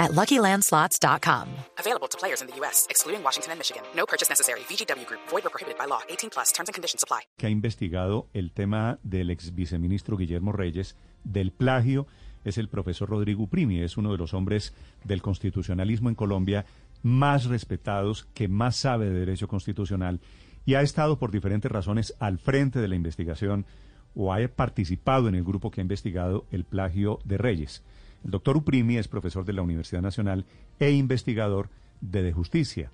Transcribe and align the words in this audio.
at 0.00 0.10
LuckyLandSlots.com. 0.12 1.46
Available 1.78 2.08
to 2.08 2.18
players 2.18 2.40
in 2.42 2.48
the 2.48 2.56
U.S., 2.60 2.86
excluding 2.90 3.22
Washington 3.22 3.52
and 3.52 3.60
Michigan. 3.60 3.82
No 3.94 4.06
purchase 4.06 4.28
necessary. 4.28 4.60
VGW 4.68 5.06
Group. 5.06 5.20
Void 5.30 5.46
or 5.46 5.50
prohibited 5.50 5.78
by 5.78 5.86
law. 5.86 6.00
18 6.08 6.30
plus. 6.30 6.50
Terms 6.52 6.68
and 6.68 6.74
conditions 6.74 7.04
apply. 7.04 7.20
Que 7.36 7.46
ha 7.46 7.50
investigado 7.50 8.26
el 8.32 8.50
tema 8.50 8.98
del 9.04 9.30
ex 9.30 9.54
viceministro 9.54 10.16
Guillermo 10.16 10.50
Reyes 10.50 10.96
del 11.22 11.52
plagio 11.52 12.08
es 12.44 12.58
el 12.58 12.68
profesor 12.68 13.08
Rodrigo 13.08 13.46
Primi. 13.46 13.82
Es 13.82 13.96
uno 13.96 14.12
de 14.12 14.18
los 14.18 14.34
hombres 14.34 14.72
del 15.04 15.22
constitucionalismo 15.22 16.08
en 16.08 16.14
Colombia 16.14 16.64
más 17.02 17.46
respetados, 17.46 18.26
que 18.34 18.48
más 18.48 18.76
sabe 18.76 19.06
de 19.06 19.20
derecho 19.20 19.48
constitucional 19.48 20.20
y 20.64 20.74
ha 20.74 20.82
estado 20.82 21.18
por 21.18 21.30
diferentes 21.30 21.70
razones 21.70 22.14
al 22.18 22.38
frente 22.38 22.80
de 22.80 22.88
la 22.88 22.94
investigación 22.94 23.66
o 24.14 24.32
ha 24.32 24.46
participado 24.48 25.28
en 25.28 25.34
el 25.34 25.44
grupo 25.44 25.70
que 25.70 25.80
ha 25.80 25.82
investigado 25.82 26.46
el 26.50 26.64
plagio 26.64 27.20
de 27.24 27.38
Reyes. 27.38 27.82
El 28.24 28.30
doctor 28.30 28.56
Uprimi 28.56 28.96
es 28.96 29.08
profesor 29.08 29.44
de 29.44 29.52
la 29.52 29.62
Universidad 29.62 30.02
Nacional 30.02 30.44
e 30.78 30.90
investigador 30.90 31.68
de, 32.00 32.22
de 32.22 32.32
Justicia. 32.32 32.90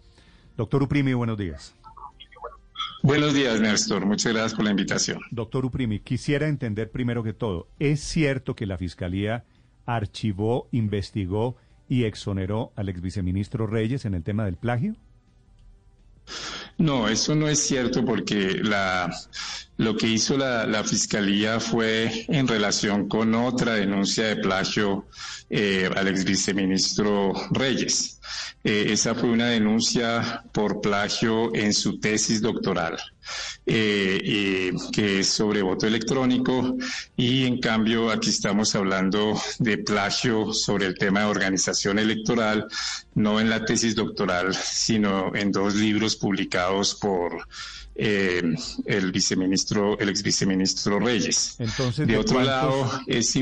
Doctor 0.56 0.82
Uprimi, 0.82 1.12
buenos 1.14 1.36
días. 1.38 1.74
Buenos 3.02 3.34
días, 3.34 3.60
Néstor. 3.60 4.06
Muchas 4.06 4.32
gracias 4.32 4.54
por 4.54 4.64
la 4.64 4.70
invitación. 4.70 5.20
Doctor 5.30 5.64
Uprimi, 5.64 6.00
quisiera 6.00 6.48
entender 6.48 6.90
primero 6.90 7.22
que 7.22 7.32
todo, 7.32 7.68
¿es 7.78 8.00
cierto 8.00 8.56
que 8.56 8.66
la 8.66 8.78
Fiscalía 8.78 9.44
archivó, 9.84 10.68
investigó 10.72 11.56
y 11.88 12.04
exoneró 12.04 12.72
al 12.74 12.88
ex 12.88 13.00
viceministro 13.00 13.66
Reyes 13.66 14.04
en 14.04 14.14
el 14.14 14.22
tema 14.22 14.44
del 14.44 14.56
plagio? 14.56 14.96
No, 16.78 17.08
eso 17.08 17.34
no 17.34 17.48
es 17.48 17.60
cierto 17.60 18.04
porque 18.04 18.58
la, 18.62 19.14
lo 19.78 19.96
que 19.96 20.06
hizo 20.06 20.36
la, 20.36 20.82
Fiscalía 20.84 21.60
fue 21.60 22.26
en 22.28 22.46
relación 22.46 23.08
con 23.08 23.34
otra 23.34 23.74
denuncia 23.74 24.26
de 24.28 24.36
plagio 24.36 25.06
eh, 25.50 25.90
al 25.94 26.08
ex 26.08 26.24
viceministro 26.24 27.32
Reyes. 27.50 28.20
Eh, 28.64 28.86
esa 28.90 29.14
fue 29.14 29.30
una 29.30 29.48
denuncia 29.48 30.42
por 30.52 30.80
plagio 30.80 31.54
en 31.54 31.72
su 31.72 32.00
tesis 32.00 32.40
doctoral, 32.40 32.96
eh, 33.64 34.72
que 34.92 35.20
es 35.20 35.28
sobre 35.28 35.62
voto 35.62 35.86
electrónico, 35.86 36.76
y 37.16 37.44
en 37.44 37.60
cambio 37.60 38.10
aquí 38.10 38.30
estamos 38.30 38.74
hablando 38.74 39.40
de 39.58 39.78
plagio 39.78 40.52
sobre 40.52 40.86
el 40.86 40.96
tema 40.96 41.20
de 41.20 41.26
organización 41.26 41.98
electoral, 41.98 42.66
no 43.14 43.40
en 43.40 43.50
la 43.50 43.64
tesis 43.64 43.94
doctoral, 43.94 44.54
sino 44.54 45.34
en 45.34 45.52
dos 45.52 45.74
libros 45.74 46.16
publicados 46.16 46.94
por 46.94 47.46
el 47.98 49.10
viceministro, 49.10 49.65
el 49.98 50.08
ex 50.08 50.22
viceministro 50.22 50.98
Reyes. 51.00 51.56
Entonces, 51.58 52.06
de, 52.06 52.12
¿de 52.14 52.18
otro 52.18 52.34
cuántos- 52.36 52.54
lado, 52.54 53.00
es 53.06 53.34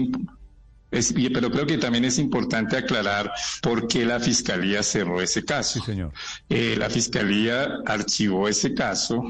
es- 0.91 1.13
pero 1.33 1.51
creo 1.51 1.67
que 1.67 1.77
también 1.79 2.05
es 2.05 2.19
importante 2.19 2.77
aclarar 2.77 3.33
por 3.63 3.89
qué 3.89 4.05
la 4.05 4.21
fiscalía 4.21 4.83
cerró 4.83 5.21
ese 5.21 5.45
caso. 5.45 5.81
Sí, 5.81 5.87
señor. 5.87 6.13
Eh, 6.49 6.77
la 6.79 6.89
fiscalía 6.89 7.69
archivó 7.85 8.49
ese 8.49 8.75
caso 8.75 9.23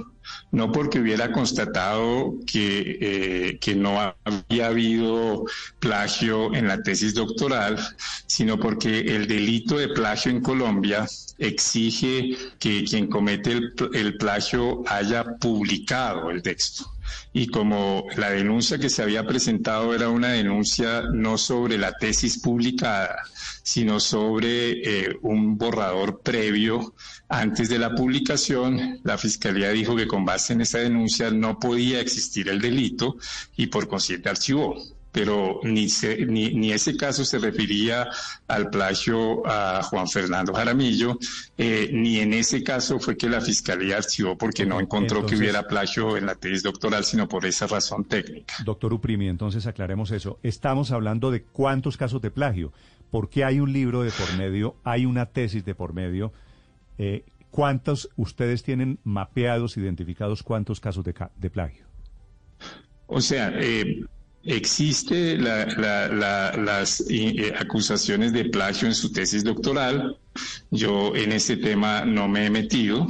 no 0.51 0.73
porque 0.73 1.01
hubiera 1.01 1.33
constatado 1.33 2.35
que, 2.47 2.99
eh, 3.01 3.59
que 3.59 3.75
no 3.75 4.15
había 4.25 4.67
habido 4.67 5.45
plagio 5.81 6.55
en 6.55 6.69
la 6.69 6.83
tesis 6.83 7.15
doctoral, 7.15 7.79
sino 8.27 8.59
porque 8.59 9.01
el 9.01 9.27
delito 9.27 9.77
de 9.79 9.89
plagio 9.89 10.31
en 10.31 10.41
Colombia 10.41 11.07
exige 11.39 12.37
que 12.59 12.85
quien 12.85 13.09
comete 13.09 13.53
el, 13.53 13.75
el 13.93 14.17
plagio 14.17 14.83
haya 14.87 15.25
publicado 15.41 16.31
el 16.31 16.43
texto. 16.43 16.95
Y 17.33 17.49
como 17.49 18.07
la 18.17 18.31
denuncia 18.31 18.79
que 18.79 18.89
se 18.89 19.03
había 19.03 19.27
presentado 19.27 19.95
era 19.95 20.09
una 20.09 20.29
denuncia 20.29 21.03
no 21.13 21.37
sobre 21.37 21.77
la 21.79 21.93
tesis 21.93 22.39
publicada, 22.39 23.17
sino 23.63 24.01
sobre 24.01 25.07
eh, 25.07 25.17
un 25.23 25.59
borrador 25.59 26.21
previo 26.21 26.95
antes 27.29 27.69
de 27.69 27.79
la 27.79 27.95
publicación, 27.95 29.01
la 29.03 29.19
Fiscalía 29.19 29.71
dijo 29.71 29.97
que 29.97 30.07
con 30.15 30.25
base 30.25 30.53
en 30.53 30.61
esa 30.61 30.79
denuncia 30.79 31.29
no 31.33 31.59
podía 31.59 32.01
existir 32.01 32.49
el 32.49 32.61
delito 32.61 33.17
y 33.57 33.67
por 33.67 33.89
consiguiente 33.89 34.29
archivó. 34.29 34.77
Pero 35.11 35.61
ni, 35.65 35.89
se- 35.89 36.25
ni, 36.27 36.55
ni 36.55 36.73
ese 36.73 36.97
caso 36.97 37.25
se 37.25 37.39
refería 37.39 38.09
al 38.49 38.71
plagio 38.71 39.45
a 39.47 39.83
Juan 39.83 40.09
Fernando 40.09 40.53
Jaramillo, 40.55 41.19
eh, 41.59 41.89
ni 41.93 42.19
en 42.19 42.33
ese 42.35 42.63
caso 42.63 42.99
fue 43.01 43.17
que 43.17 43.29
la 43.29 43.41
Fiscalía 43.41 43.97
archivó 43.97 44.37
porque 44.39 44.65
no 44.67 44.79
encontró 44.81 45.19
Entonces- 45.19 45.39
que 45.39 45.43
hubiera 45.45 45.67
plagio 45.67 46.17
en 46.17 46.27
la 46.27 46.35
tesis 46.37 46.63
doctoral, 46.63 47.05
sino 47.05 47.29
por 47.29 47.45
esa 47.47 47.67
razón 47.67 48.05
técnica. 48.05 48.55
Doctor 48.65 48.93
Uprimi, 48.93 49.29
entonces 49.29 49.67
aclaremos 49.67 50.11
eso. 50.13 50.39
Estamos 50.45 50.91
hablando 50.93 51.31
de 51.33 51.43
cuántos 51.43 51.97
casos 51.97 52.21
de 52.23 52.31
plagio. 52.31 52.73
Porque 53.11 53.45
hay 53.45 53.61
un 53.61 53.73
libro 53.73 54.03
de 54.03 54.11
por 54.11 54.37
medio, 54.37 54.75
hay 54.85 55.07
una 55.07 55.27
tesis 55.27 55.65
de 55.65 55.75
por 55.77 55.93
medio. 55.93 56.33
Eh, 56.99 57.23
¿Cuántos 57.55 58.09
ustedes 58.17 58.65
tienen 58.65 58.99
mapeados, 59.05 59.77
identificados 59.77 60.43
cuántos 60.43 60.81
casos 60.81 61.05
de, 61.05 61.51
plagio? 61.51 61.87
O 63.07 63.21
sea, 63.21 63.53
eh, 63.55 64.01
existe 64.43 65.39
la- 65.39 65.65
la- 65.67 66.09
la- 66.09 66.53
las 66.57 67.05
eh, 67.09 67.55
acusaciones 67.57 68.33
de 68.33 68.47
plagio 68.47 68.89
en 68.89 68.95
su 68.97 69.13
tesis 69.13 69.45
doctoral. 69.45 70.19
Yo 70.73 71.15
en 71.15 71.31
ese 71.31 71.57
tema 71.57 72.05
no 72.05 72.27
me 72.27 72.47
he 72.47 72.51
metido. 72.51 73.07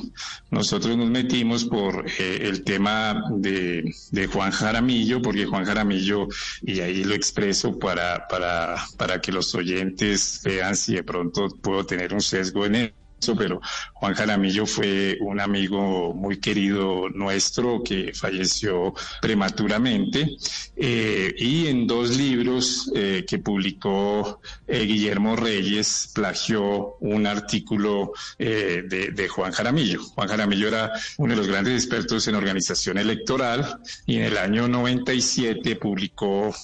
Nosotros 0.50 0.94
nos 0.94 1.08
metimos 1.08 1.64
por 1.64 2.04
eh, 2.06 2.40
el 2.42 2.64
tema 2.64 3.24
de, 3.30 3.94
de 4.10 4.26
Juan 4.26 4.50
Jaramillo, 4.50 5.22
porque 5.22 5.46
Juan 5.46 5.64
Jaramillo, 5.64 6.28
y 6.60 6.80
ahí 6.80 7.02
lo 7.02 7.14
expreso 7.14 7.78
para, 7.78 8.28
para, 8.28 8.76
para 8.98 9.22
que 9.22 9.32
los 9.32 9.54
oyentes 9.54 10.42
vean 10.44 10.76
si 10.76 10.96
de 10.96 11.02
pronto 11.02 11.48
puedo 11.62 11.86
tener 11.86 12.12
un 12.12 12.20
sesgo 12.20 12.66
en 12.66 12.74
él 12.74 12.94
pero 13.34 13.60
Juan 13.94 14.14
Jaramillo 14.14 14.66
fue 14.66 15.16
un 15.20 15.40
amigo 15.40 16.12
muy 16.12 16.38
querido 16.38 17.08
nuestro 17.08 17.82
que 17.82 18.12
falleció 18.12 18.92
prematuramente 19.22 20.36
eh, 20.76 21.34
y 21.38 21.68
en 21.68 21.86
dos 21.86 22.16
libros 22.16 22.90
eh, 22.94 23.24
que 23.26 23.38
publicó 23.38 24.40
eh, 24.66 24.84
Guillermo 24.84 25.36
Reyes 25.36 26.10
plagió 26.14 26.96
un 27.00 27.26
artículo 27.26 28.12
de, 28.38 28.82
de 28.82 29.28
Juan 29.28 29.52
Jaramillo. 29.52 30.02
Juan 30.02 30.28
Jaramillo 30.28 30.68
era 30.68 30.92
uno 31.18 31.32
de 31.32 31.36
los 31.36 31.48
grandes 31.48 31.82
expertos 31.82 32.28
en 32.28 32.34
organización 32.34 32.98
electoral 32.98 33.78
y 34.06 34.16
en 34.16 34.24
el 34.24 34.38
año 34.38 34.68
97 34.68 35.76
publicó 35.76 36.54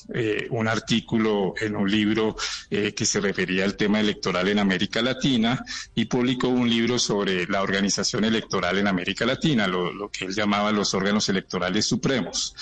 un 0.51 0.69
artículo 0.69 1.55
en 1.61 1.77
un 1.77 1.91
libro 1.91 2.37
que 2.69 3.07
se 3.07 3.21
refería 3.21 3.65
al 3.65 3.77
tema 3.77 4.01
electoral 4.01 4.49
en 4.49 4.59
América 4.59 5.01
Latina 5.03 5.63
y 5.95 6.05
publicó 6.07 6.49
un 6.51 6.69
libro 6.69 6.99
sobre 6.99 7.47
la 7.47 7.63
organización 7.63 8.25
electoral 8.25 8.79
en 8.79 8.87
América 8.89 9.25
Latina, 9.27 9.67
lo, 9.67 9.93
lo 9.93 10.11
que 10.11 10.27
él 10.27 10.35
llamaba 10.35 10.73
los 10.73 10.95
órganos 10.95 11.29
electorales 11.29 11.87
supremos. 11.87 12.55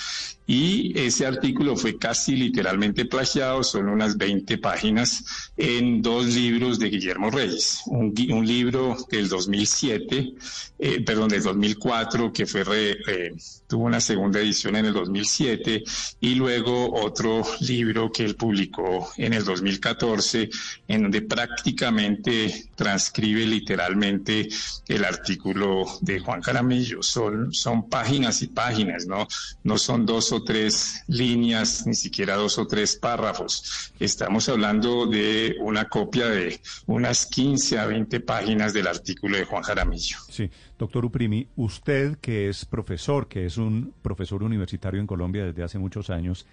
Y 0.47 0.97
ese 0.99 1.27
artículo 1.27 1.75
fue 1.75 1.99
casi 1.99 2.35
literalmente 2.35 3.05
plagiado, 3.05 3.63
son 3.63 3.87
unas 3.87 4.17
20 4.17 4.57
páginas, 4.57 5.23
en 5.55 6.01
dos 6.01 6.25
libros 6.25 6.79
de 6.79 6.89
Guillermo 6.89 7.29
Reyes. 7.29 7.81
Un, 7.85 8.15
un 8.31 8.47
libro 8.47 8.97
del 9.11 9.29
2007, 9.29 10.33
eh, 10.79 11.01
perdón, 11.03 11.29
del 11.29 11.43
2004, 11.43 12.33
que 12.33 12.47
fue 12.47 12.63
re- 12.63 12.97
eh, 13.07 13.33
tuvo 13.67 13.83
una 13.85 14.01
segunda 14.01 14.39
edición 14.39 14.75
en 14.75 14.85
el 14.87 14.93
2007, 14.93 15.83
y 16.19 16.33
luego 16.33 16.95
otro 16.99 17.43
libro 17.59 18.11
que 18.11 18.25
él 18.25 18.35
publicó 18.35 19.07
en 19.17 19.33
el 19.33 19.45
2014, 19.45 20.49
en 20.87 21.03
donde 21.03 21.21
prácticamente 21.21 22.69
transcribe 22.75 23.45
literalmente 23.45 23.68
el 23.73 25.05
artículo 25.05 25.85
de 26.01 26.19
Juan 26.19 26.41
Caramillo. 26.41 27.03
Son, 27.03 27.53
son 27.53 27.89
páginas 27.89 28.41
y 28.41 28.47
páginas, 28.47 29.05
¿no? 29.05 29.27
No 29.63 29.77
son 29.77 30.05
dos 30.05 30.31
o 30.31 30.43
tres 30.43 31.03
líneas, 31.07 31.85
ni 31.85 31.95
siquiera 31.95 32.35
dos 32.35 32.57
o 32.57 32.67
tres 32.67 32.95
párrafos. 32.95 33.91
Estamos 33.99 34.49
hablando 34.49 35.05
de 35.05 35.55
una 35.59 35.85
copia 35.85 36.27
de 36.27 36.59
unas 36.87 37.25
15 37.25 37.79
a 37.79 37.85
20 37.85 38.19
páginas 38.21 38.73
del 38.73 38.87
artículo 38.87 39.37
de 39.37 39.45
Juan 39.45 39.63
Jaramillo. 39.63 40.17
Sí, 40.29 40.49
doctor 40.77 41.05
Uprimi, 41.05 41.47
usted 41.55 42.17
que 42.17 42.49
es 42.49 42.65
profesor, 42.65 43.27
que 43.27 43.45
es 43.45 43.57
un 43.57 43.93
profesor 44.01 44.43
universitario 44.43 44.99
en 44.99 45.07
Colombia 45.07 45.45
desde 45.45 45.63
hace 45.63 45.79
muchos 45.79 46.09
años, 46.09 46.45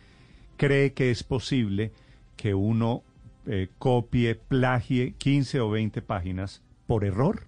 ¿cree 0.56 0.92
que 0.92 1.10
es 1.10 1.22
posible 1.22 1.92
que 2.36 2.54
uno 2.54 3.02
eh, 3.46 3.68
copie, 3.78 4.34
plagie 4.34 5.14
15 5.18 5.60
o 5.60 5.70
20 5.70 6.02
páginas 6.02 6.62
por 6.86 7.04
error? 7.04 7.46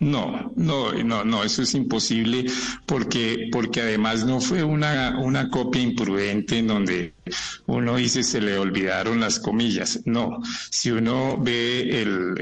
No, 0.00 0.52
no, 0.56 0.92
no, 0.92 1.24
no, 1.24 1.44
eso 1.44 1.62
es 1.62 1.74
imposible 1.76 2.46
porque, 2.86 3.48
porque 3.52 3.82
además 3.82 4.24
no 4.24 4.40
fue 4.40 4.64
una, 4.64 5.16
una 5.20 5.48
copia 5.48 5.80
imprudente 5.80 6.58
en 6.58 6.66
donde 6.66 7.14
uno 7.66 7.96
dice 7.96 8.22
se 8.22 8.40
le 8.40 8.58
olvidaron 8.58 9.20
las 9.20 9.38
comillas. 9.38 10.00
No, 10.04 10.42
si 10.70 10.90
uno 10.90 11.38
ve 11.38 12.02
el, 12.02 12.34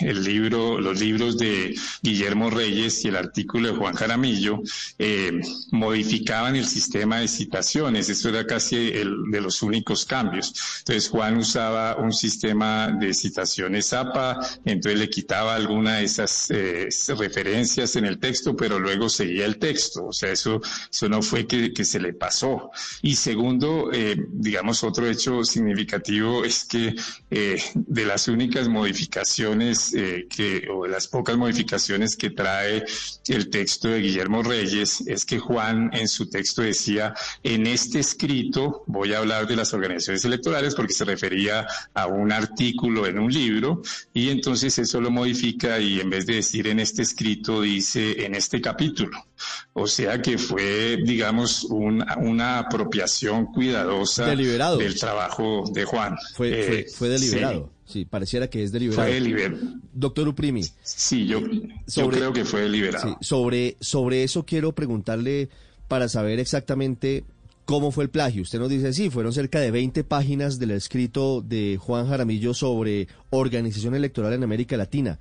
el, 0.00 0.22
libro, 0.22 0.78
los 0.80 1.00
libros 1.00 1.38
de 1.38 1.74
Guillermo 2.02 2.50
Reyes 2.50 3.04
y 3.04 3.08
el 3.08 3.16
artículo 3.16 3.68
de 3.68 3.76
Juan 3.76 3.94
Jaramillo, 3.94 4.60
eh, 4.98 5.40
modificaban 5.70 6.56
el 6.56 6.66
sistema 6.66 7.20
de 7.20 7.28
citaciones. 7.28 8.08
Eso 8.08 8.28
era 8.28 8.46
casi 8.46 8.76
el 8.76 9.30
de 9.30 9.40
los 9.40 9.62
únicos 9.62 10.04
cambios. 10.04 10.52
Entonces 10.80 11.08
Juan 11.08 11.38
usaba 11.38 11.96
un 11.96 12.12
sistema 12.12 12.88
de 12.88 13.14
citaciones 13.14 13.92
APA, 13.92 14.38
entonces 14.64 15.00
le 15.00 15.08
quitaba 15.08 15.54
alguna 15.54 15.96
de 15.96 16.04
esas 16.04 16.50
eh, 16.50 16.88
referencias 17.16 17.96
en 17.96 18.04
el 18.04 18.18
texto, 18.18 18.54
pero 18.54 18.78
luego 18.78 19.08
seguía 19.08 19.46
el 19.46 19.58
texto. 19.58 20.06
O 20.06 20.12
sea, 20.12 20.30
eso, 20.32 20.60
eso 20.90 21.08
no 21.08 21.22
fue 21.22 21.46
que, 21.46 21.72
que 21.72 21.84
se 21.84 22.00
le 22.00 22.12
pasó. 22.12 22.70
Y 23.02 23.16
segundo, 23.16 23.90
eh, 23.92 24.25
digamos, 24.28 24.82
otro 24.84 25.08
hecho 25.08 25.44
significativo 25.44 26.44
es 26.44 26.64
que 26.64 26.94
eh, 27.30 27.62
de 27.74 28.06
las 28.06 28.28
únicas 28.28 28.68
modificaciones 28.68 29.94
eh, 29.94 30.26
que, 30.28 30.68
o 30.70 30.84
de 30.84 30.90
las 30.90 31.08
pocas 31.08 31.36
modificaciones 31.36 32.16
que 32.16 32.30
trae 32.30 32.84
el 33.28 33.50
texto 33.50 33.88
de 33.88 34.00
Guillermo 34.00 34.42
Reyes, 34.42 35.02
es 35.06 35.24
que 35.24 35.38
Juan 35.38 35.90
en 35.92 36.08
su 36.08 36.28
texto 36.28 36.62
decía, 36.62 37.14
en 37.42 37.66
este 37.66 38.00
escrito 38.00 38.84
voy 38.86 39.14
a 39.14 39.18
hablar 39.18 39.46
de 39.46 39.56
las 39.56 39.72
organizaciones 39.74 40.24
electorales 40.24 40.74
porque 40.74 40.92
se 40.92 41.04
refería 41.04 41.66
a 41.94 42.06
un 42.06 42.32
artículo 42.32 43.06
en 43.06 43.18
un 43.18 43.32
libro 43.32 43.82
y 44.12 44.30
entonces 44.30 44.78
eso 44.78 45.00
lo 45.00 45.10
modifica 45.10 45.78
y 45.78 46.00
en 46.00 46.10
vez 46.10 46.26
de 46.26 46.36
decir 46.36 46.66
en 46.68 46.80
este 46.80 47.02
escrito 47.02 47.60
dice 47.60 48.24
en 48.24 48.34
este 48.34 48.60
capítulo. 48.60 49.26
O 49.74 49.86
sea 49.86 50.22
que 50.22 50.38
fue, 50.38 50.98
digamos, 51.04 51.64
una 51.64 52.58
apropiación 52.58 53.46
cuidadosa 53.46 54.15
del 54.16 54.98
trabajo 54.98 55.64
de 55.72 55.84
Juan. 55.84 56.16
Fue, 56.34 56.86
fue, 56.94 57.08
eh, 57.08 57.10
deliberado. 57.10 57.70
Sí. 57.84 58.04
pareciera 58.04 58.48
que 58.48 58.62
es 58.62 58.72
deliberado. 58.72 59.08
Fue 59.08 59.14
deliberado. 59.14 59.58
Doctor 59.92 60.28
Uprimi. 60.28 60.64
Sí, 60.82 61.26
yo, 61.26 61.40
yo 61.86 62.08
creo 62.08 62.32
que 62.32 62.44
fue 62.44 62.62
deliberado. 62.62 63.18
sobre, 63.20 63.76
sobre 63.80 64.24
eso 64.24 64.44
quiero 64.44 64.72
preguntarle 64.72 65.48
para 65.88 66.08
saber 66.08 66.40
exactamente 66.40 67.24
cómo 67.66 67.90
fue 67.90 68.04
el 68.04 68.10
plagio. 68.10 68.42
Usted 68.42 68.58
nos 68.58 68.70
dice, 68.70 68.92
sí, 68.92 69.10
fueron 69.10 69.32
cerca 69.32 69.60
de 69.60 69.70
20 69.70 70.04
páginas 70.04 70.58
del 70.58 70.70
escrito 70.70 71.42
de 71.42 71.78
Juan 71.78 72.08
Jaramillo 72.08 72.54
sobre 72.54 73.08
organización 73.30 73.94
electoral 73.94 74.32
en 74.32 74.44
América 74.44 74.76
Latina. 74.76 75.18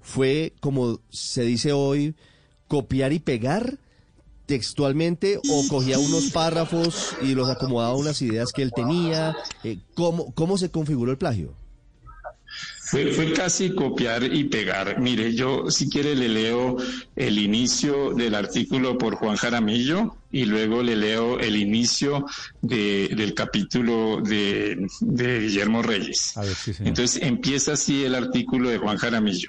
Fue, 0.00 0.52
como 0.60 1.00
se 1.10 1.42
dice 1.42 1.72
hoy, 1.72 2.14
copiar 2.68 3.12
y 3.12 3.20
pegar 3.20 3.78
textualmente 4.46 5.40
o 5.50 5.68
cogía 5.68 5.98
unos 5.98 6.30
párrafos 6.30 7.16
y 7.22 7.34
los 7.34 7.48
acomodaba 7.48 7.92
a 7.92 7.96
unas 7.96 8.20
ideas 8.22 8.52
que 8.52 8.62
él 8.62 8.72
tenía? 8.74 9.36
Eh, 9.62 9.78
¿cómo, 9.94 10.32
¿Cómo 10.34 10.58
se 10.58 10.70
configuró 10.70 11.10
el 11.10 11.18
plagio? 11.18 11.54
Fue, 12.86 13.12
fue, 13.12 13.32
casi 13.32 13.74
copiar 13.74 14.22
y 14.22 14.44
pegar. 14.44 15.00
Mire, 15.00 15.34
yo 15.34 15.70
si 15.70 15.88
quiere 15.88 16.14
le 16.14 16.28
leo 16.28 16.76
el 17.16 17.38
inicio 17.38 18.12
del 18.12 18.34
artículo 18.34 18.98
por 18.98 19.14
Juan 19.16 19.36
Jaramillo 19.36 20.14
y 20.30 20.44
luego 20.44 20.82
le 20.82 20.94
leo 20.94 21.40
el 21.40 21.56
inicio 21.56 22.26
de, 22.60 23.08
del 23.16 23.34
capítulo 23.34 24.20
de, 24.20 24.86
de 25.00 25.40
Guillermo 25.40 25.82
Reyes. 25.82 26.34
Entonces 26.80 27.22
empieza 27.22 27.72
así 27.72 28.04
el 28.04 28.14
artículo 28.14 28.68
de 28.68 28.78
Juan 28.78 28.98
Jaramillo. 28.98 29.48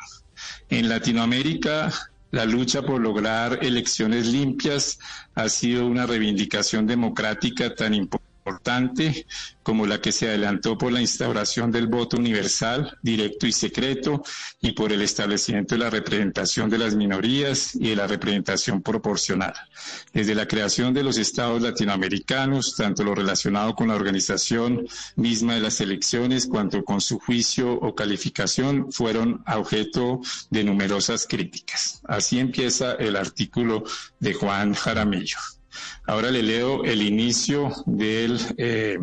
En 0.69 0.89
Latinoamérica 0.89 1.91
la 2.36 2.44
lucha 2.44 2.82
por 2.82 3.00
lograr 3.00 3.60
elecciones 3.64 4.28
limpias 4.28 5.00
ha 5.36 5.48
sido 5.48 5.88
una 5.88 6.06
reivindicación 6.06 6.86
democrática 6.86 7.74
tan 7.74 7.94
importante 7.94 8.25
importante 8.45 9.25
como 9.63 9.88
la 9.88 10.00
que 10.00 10.12
se 10.12 10.27
adelantó 10.27 10.77
por 10.77 10.92
la 10.92 11.01
instauración 11.01 11.71
del 11.71 11.88
voto 11.88 12.18
universal, 12.18 12.95
directo 13.01 13.47
y 13.47 13.51
secreto, 13.51 14.21
y 14.62 14.74
por 14.74 14.92
el 14.92 15.01
establecimiento 15.01 15.74
de 15.74 15.80
la 15.80 15.89
representación 15.89 16.69
de 16.69 16.77
las 16.77 16.95
minorías 16.95 17.74
y 17.74 17.89
de 17.89 17.95
la 17.95 18.06
representación 18.06 18.83
proporcional. 18.83 19.56
Desde 20.13 20.36
la 20.36 20.47
creación 20.47 20.94
de 20.94 21.01
los 21.01 21.18
estados 21.18 21.63
latinoamericanos, 21.63 22.75
tanto 22.75 23.03
lo 23.03 23.15
relacionado 23.15 23.74
con 23.74 23.88
la 23.88 23.95
organización 23.95 24.88
misma 25.15 25.56
de 25.56 25.62
las 25.62 25.81
elecciones, 25.81 26.45
cuanto 26.45 26.86
con 26.86 27.01
su 27.01 27.18
juicio 27.18 27.74
o 27.74 27.95
calificación, 27.95 28.91
fueron 28.91 29.44
objeto 29.48 30.21
de 30.51 30.63
numerosas 30.63 31.25
críticas. 31.27 32.01
Así 32.07 32.38
empieza 32.38 32.94
el 32.94 33.15
artículo 33.15 33.83
de 34.19 34.36
Juan 34.36 34.75
Jaramillo. 34.75 35.39
Ahora 36.07 36.31
le 36.31 36.44
leo 36.44 36.83
el 36.83 37.01
inicio 37.01 37.72
del, 37.86 38.39
eh, 38.57 38.98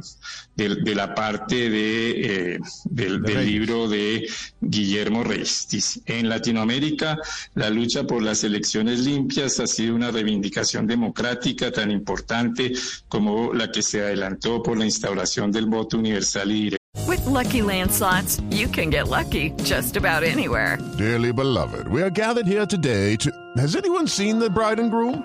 de 0.56 0.94
la 0.94 1.14
parte 1.14 1.70
de, 1.70 2.54
eh, 2.54 2.58
del, 2.84 3.22
libro 3.22 3.88
de 3.88 4.28
Guillermo 4.60 5.24
Reyes. 5.24 6.00
en 6.06 6.28
Latinoamérica 6.28 7.16
la 7.54 7.70
lucha 7.70 8.04
por 8.04 8.22
las 8.22 8.44
elecciones 8.44 9.00
limpias 9.00 9.58
ha 9.60 9.66
sido 9.66 9.94
una 9.94 10.10
reivindicación 10.10 10.86
democrática 10.86 11.72
tan 11.72 11.90
importante 11.90 12.72
como 13.08 13.52
la 13.52 13.70
que 13.70 13.82
se 13.82 14.00
adelantó 14.00 14.62
por 14.62 14.78
la 14.78 14.84
instauración 14.84 15.50
del 15.50 15.66
voto 15.66 15.98
universal 15.98 16.50
y 16.50 16.54
directo. 16.64 16.82
With 17.08 17.24
lucky 17.26 17.62
landslots, 17.62 18.42
you 18.50 18.68
can 18.68 18.90
get 18.90 19.08
lucky 19.08 19.50
just 19.64 19.96
about 19.96 20.22
anywhere. 20.22 20.78
Dearly 20.98 21.32
beloved, 21.32 21.88
we 21.88 22.02
are 22.02 22.10
gathered 22.10 22.46
here 22.46 22.66
today 22.66 23.16
to. 23.16 23.30
Has 23.56 23.76
anyone 23.76 24.06
seen 24.06 24.38
the 24.38 24.50
bride 24.50 24.78
and 24.78 24.90
groom? 24.90 25.24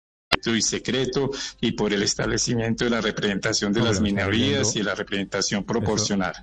Y 0.49 0.61
secreto 0.61 1.29
y 1.59 1.73
por 1.73 1.93
el 1.93 2.03
establecimiento 2.03 2.83
de 2.83 2.89
la 2.89 3.01
representación 3.01 3.71
de 3.71 3.81
las 3.81 4.01
minorías 4.01 4.75
y 4.75 4.83
la 4.83 4.95
representación 4.95 5.63
proporcional. 5.63 6.33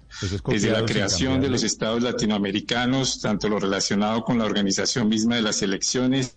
Desde 0.46 0.70
la 0.70 0.84
creación 0.84 1.40
de 1.40 1.48
los 1.48 1.62
estados 1.64 2.02
latinoamericanos, 2.02 3.20
tanto 3.20 3.48
lo 3.48 3.58
relacionado 3.58 4.22
con 4.22 4.38
la 4.38 4.44
organización 4.44 5.08
misma 5.08 5.36
de 5.36 5.42
las 5.42 5.62
elecciones 5.62 6.36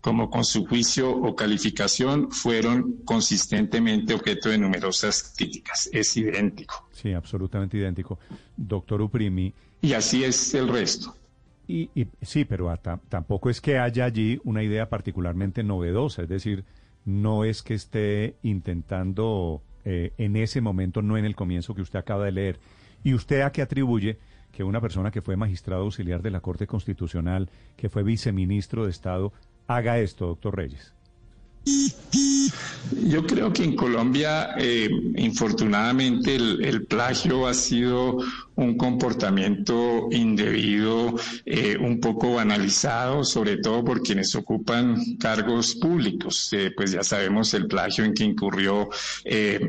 como 0.00 0.30
con 0.30 0.44
su 0.44 0.66
juicio 0.66 1.10
o 1.10 1.36
calificación 1.36 2.30
fueron 2.30 3.02
consistentemente 3.04 4.14
objeto 4.14 4.48
de 4.48 4.58
numerosas 4.58 5.34
críticas. 5.36 5.88
Es 5.92 6.16
idéntico. 6.16 6.88
Sí, 6.92 7.12
absolutamente 7.12 7.76
idéntico. 7.76 8.18
Doctor 8.56 9.00
Uprimi. 9.00 9.52
Y 9.80 9.92
así 9.92 10.24
es 10.24 10.54
el 10.54 10.68
resto. 10.68 11.14
Y, 11.66 11.88
sí, 12.20 12.44
pero 12.44 12.78
tampoco 13.08 13.48
es 13.48 13.60
que 13.60 13.78
haya 13.78 14.04
allí 14.04 14.38
una 14.44 14.62
idea 14.62 14.88
particularmente 14.90 15.62
novedosa, 15.62 16.22
es 16.22 16.28
decir, 16.28 16.64
no 17.04 17.44
es 17.44 17.62
que 17.62 17.74
esté 17.74 18.36
intentando 18.42 19.62
eh, 19.84 20.12
en 20.18 20.36
ese 20.36 20.60
momento, 20.60 21.02
no 21.02 21.16
en 21.16 21.24
el 21.24 21.36
comienzo 21.36 21.74
que 21.74 21.82
usted 21.82 21.98
acaba 21.98 22.24
de 22.24 22.32
leer. 22.32 22.60
¿Y 23.02 23.14
usted 23.14 23.42
a 23.42 23.52
qué 23.52 23.62
atribuye 23.62 24.18
que 24.50 24.64
una 24.64 24.80
persona 24.80 25.10
que 25.10 25.20
fue 25.20 25.36
magistrado 25.36 25.82
auxiliar 25.82 26.22
de 26.22 26.30
la 26.30 26.40
Corte 26.40 26.66
Constitucional, 26.66 27.50
que 27.76 27.88
fue 27.88 28.02
viceministro 28.02 28.84
de 28.84 28.90
Estado, 28.90 29.32
haga 29.66 29.98
esto, 29.98 30.26
doctor 30.26 30.56
Reyes? 30.56 30.94
Yo 33.08 33.26
creo 33.26 33.52
que 33.52 33.64
en 33.64 33.74
Colombia, 33.74 34.50
eh, 34.58 34.88
infortunadamente, 35.16 36.36
el, 36.36 36.86
plagio 36.86 37.46
ha 37.46 37.54
sido 37.54 38.18
un 38.56 38.76
comportamiento 38.76 40.08
indebido, 40.10 41.14
eh, 41.44 41.76
un 41.78 42.00
poco 42.00 42.34
banalizado, 42.34 43.24
sobre 43.24 43.58
todo 43.58 43.84
por 43.84 44.02
quienes 44.02 44.34
ocupan 44.34 45.16
cargos 45.16 45.74
públicos. 45.74 46.52
Eh, 46.52 46.72
pues 46.74 46.92
ya 46.92 47.02
sabemos 47.02 47.52
el 47.54 47.66
plagio 47.66 48.04
en 48.04 48.14
que 48.14 48.24
incurrió 48.24 48.88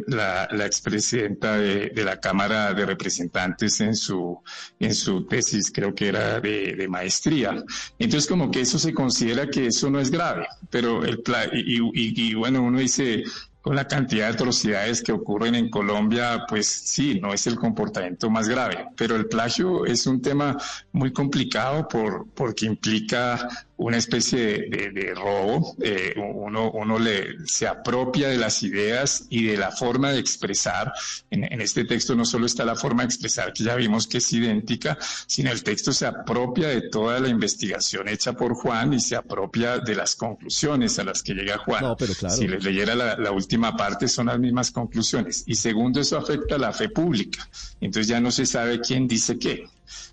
la, 0.08 0.48
expresidenta 0.66 1.58
de, 1.58 1.92
la 2.04 2.20
Cámara 2.20 2.74
de 2.74 2.86
Representantes 2.86 3.82
en 3.82 3.96
su, 3.96 4.42
en 4.80 4.94
su 4.94 5.26
tesis, 5.26 5.72
creo 5.72 5.94
que 5.94 6.08
era 6.08 6.40
de, 6.40 6.86
maestría. 6.90 7.64
Entonces, 7.98 8.30
como 8.30 8.52
que 8.52 8.62
eso 8.62 8.78
se 8.78 8.94
considera 8.94 9.48
que 9.48 9.68
eso 9.68 9.90
no 9.90 10.00
es 10.00 10.12
grave, 10.12 10.48
pero 10.70 11.04
el 11.04 11.24
y, 11.54 11.78
y, 11.78 12.30
y 12.30 12.34
bueno, 12.36 12.62
uno 12.62 12.80
dice, 12.80 13.24
con 13.66 13.76
la 13.76 13.88
cantidad 13.88 14.28
de 14.28 14.34
atrocidades 14.34 15.02
que 15.02 15.12
ocurren 15.12 15.56
en 15.56 15.72
Colombia, 15.72 16.46
pues 16.48 16.68
sí, 16.68 17.20
no 17.20 17.34
es 17.34 17.48
el 17.48 17.56
comportamiento 17.56 18.30
más 18.30 18.48
grave. 18.48 18.90
Pero 18.96 19.16
el 19.16 19.26
plagio 19.26 19.88
es 19.88 20.06
un 20.06 20.22
tema 20.22 20.56
muy 20.92 21.12
complicado 21.12 21.88
por, 21.88 22.28
porque 22.36 22.68
implica 22.68 23.50
una 23.78 23.98
especie 23.98 24.70
de, 24.70 25.14
robo. 25.16 25.76
Eh, 25.82 26.14
uno 26.18 26.72
uno 26.72 27.00
le, 27.00 27.46
se 27.46 27.68
apropia 27.68 28.30
de 28.30 28.38
las 28.38 28.64
ideas 28.64 29.26
y 29.30 29.46
de 29.46 29.58
la 29.58 29.72
forma 29.72 30.12
de 30.12 30.20
expresar. 30.20 30.94
En, 31.30 31.44
en, 31.44 31.62
este 31.62 31.86
texto 31.86 32.16
no 32.16 32.26
solo 32.26 32.46
está 32.46 32.64
la 32.64 32.76
forma 32.76 33.04
de 33.04 33.08
expresar, 33.08 33.54
que 33.54 33.64
ya 33.64 33.76
vimos 33.76 34.08
que 34.08 34.20
es 34.20 34.34
idéntica, 34.34 34.98
sino 35.28 35.52
el 35.52 35.64
texto 35.64 35.92
se 35.92 36.06
apropia 36.06 36.70
de 36.70 36.90
toda 36.90 37.20
la 37.20 37.28
investigación 37.28 38.08
hecha 38.08 38.34
por 38.34 38.54
Juan 38.54 38.94
y 38.94 39.00
se 39.00 39.16
apropia 39.16 39.80
de 39.80 39.96
las 39.96 40.16
conclusiones 40.16 40.98
a 41.00 41.04
las 41.04 41.22
que 41.22 41.34
llega 41.34 41.58
Juan. 41.58 41.84
No, 41.84 41.98
pero 41.98 42.14
claro. 42.14 42.36
Si 42.36 42.48
les 42.48 42.64
leyera 42.64 42.96
la, 42.96 43.18
la 43.18 43.32
última 43.32 43.76
parte, 43.76 44.08
son 44.08 44.28
las 44.28 44.40
mismas 44.40 44.72
conclusiones. 44.72 45.44
Y 45.48 45.56
segundo, 45.56 46.00
eso 46.00 46.18
afecta 46.18 46.56
a 46.56 46.60
la 46.60 46.72
fe 46.72 46.90
pública. 46.90 47.48
Entonces 47.82 48.08
ya 48.08 48.20
no 48.20 48.32
se 48.32 48.46
sabe 48.46 48.80
quién 48.80 49.08
dice 49.08 49.38
qué. 49.38 49.68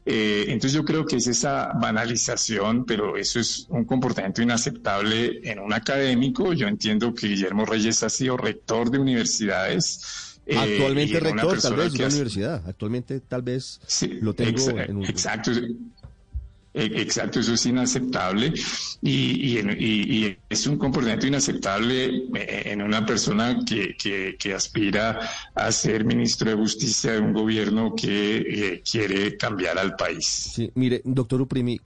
Eh, 0.04 0.46
entonces 0.48 0.72
yo 0.72 0.84
creo 0.84 1.04
que 1.06 1.16
es 1.16 1.26
esa 1.26 1.72
banalización, 1.74 2.84
pero 2.84 3.16
eso 3.16 3.40
es 3.40 3.66
un 3.68 3.84
comportamiento 3.84 4.42
inaceptable 4.42 5.40
en 5.42 5.58
un 5.58 5.72
académico. 5.72 6.52
Yo 6.52 6.68
entiendo 6.68 7.14
que 7.14 7.28
Guillermo 7.28 7.64
Reyes 7.64 8.02
ha 8.02 8.10
sido 8.10 8.36
rector 8.36 8.90
de 8.90 8.98
universidades. 8.98 10.38
Eh, 10.46 10.56
Actualmente 10.56 11.20
rector, 11.20 11.60
tal 11.60 11.76
vez, 11.76 11.92
de 11.92 11.98
una 11.98 12.08
universidad. 12.08 12.62
Actualmente, 12.66 13.20
tal 13.20 13.42
vez 13.42 13.80
sí, 13.86 14.18
lo 14.20 14.34
tengo 14.34 14.50
exa 14.50 14.84
en 14.84 14.96
un... 14.96 15.04
Exacto. 15.04 15.52
E-, 16.74 17.02
exacto, 17.02 17.40
eso 17.40 17.52
es 17.52 17.66
inaceptable 17.66 18.52
y, 19.02 20.36
es 20.48 20.66
un 20.66 20.78
comportamiento 20.78 21.26
inaceptable 21.26 22.24
eh, 22.34 22.62
en 22.66 22.82
una 22.82 23.04
persona 23.04 23.58
que, 23.64 24.54
aspira 24.54 25.20
a 25.54 25.72
ser 25.72 26.04
ministro 26.04 26.50
de 26.50 26.56
Justicia 26.56 27.12
de 27.12 27.20
un 27.20 27.32
gobierno 27.32 27.94
que 27.94 28.36
eh, 28.36 28.82
quiere 28.90 29.36
cambiar 29.36 29.78
al 29.78 29.96
país. 29.96 30.52
Sí, 30.54 30.70
mire, 30.74 31.00
doctor 31.04 31.40
Uprimi, 31.40 31.80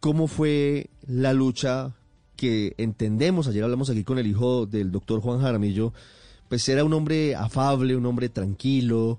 ¿cómo 0.00 0.26
fue 0.26 0.90
la 1.06 1.32
lucha 1.32 1.94
que 2.36 2.74
entendemos? 2.78 3.46
Ayer 3.48 3.64
hablamos 3.64 3.90
aquí 3.90 4.04
con 4.04 4.18
el 4.18 4.26
hijo 4.26 4.66
del 4.66 4.90
doctor 4.90 5.20
Juan 5.20 5.40
Jaramillo, 5.40 5.92
pues 6.48 6.68
era 6.68 6.84
un 6.84 6.92
hombre 6.92 7.34
afable, 7.34 7.96
un 7.96 8.06
hombre 8.06 8.28
tranquilo, 8.28 9.18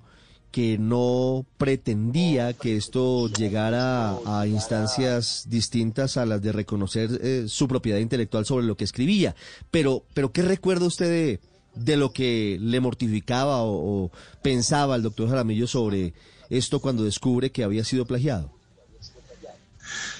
que 0.51 0.77
no 0.77 1.45
pretendía 1.57 2.53
que 2.53 2.75
esto 2.75 3.29
llegara 3.29 4.17
a, 4.25 4.45
instancias 4.45 5.45
distintas 5.49 6.17
a 6.17 6.25
las 6.25 6.41
de 6.41 6.51
reconocer 6.51 7.09
eh, 7.23 7.45
su 7.47 7.67
propiedad 7.67 7.99
intelectual 7.99 8.45
sobre 8.45 8.65
lo 8.65 8.75
que 8.75 8.83
escribía. 8.83 9.35
Pero, 9.71 10.03
pero 10.13 10.31
¿qué 10.33 10.41
recuerda 10.41 10.85
usted 10.85 11.09
de, 11.09 11.39
de 11.75 11.97
lo 11.97 12.11
que 12.11 12.57
le 12.59 12.81
mortificaba 12.81 13.63
o, 13.63 14.11
pensaba 14.41 14.97
el 14.97 15.03
doctor 15.03 15.29
Jaramillo 15.29 15.67
sobre 15.67 16.13
esto 16.49 16.81
cuando 16.81 17.05
descubre 17.05 17.51
que 17.51 17.63
había 17.63 17.85
sido 17.85 18.05
plagiado? 18.05 18.51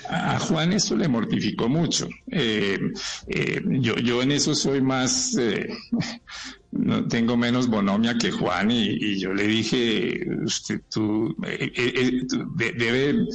A 0.10 0.40
Juan 0.40 0.74
eso 0.74 0.96
le 0.96 1.08
mortificó 1.08 1.70
mucho. 1.70 2.08
Eh, 2.30 2.78
eh, 3.28 3.62
yo, 3.66 3.96
yo 3.96 4.22
en 4.22 4.32
eso 4.32 4.56
soy 4.56 4.82
más, 4.82 5.38
no 6.82 7.08
tengo 7.08 7.38
menos 7.38 7.68
bonomia 7.68 8.18
que 8.18 8.32
Juan 8.32 8.72
y, 8.72 8.88
y 8.90 9.20
yo 9.20 9.34
le 9.34 9.48
dije, 9.48 10.26
usted, 10.44 10.82
tú, 10.90 11.36
eh, 11.46 11.72
eh, 11.76 12.22
de, 12.56 12.72
debe 12.74 13.28